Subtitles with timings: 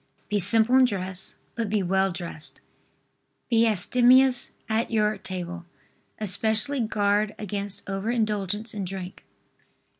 [0.29, 2.59] Be simple in dress, but be well dressed.
[3.51, 5.67] Be abstemious at your table.
[6.17, 9.23] Especially guard against over indulgence in drink.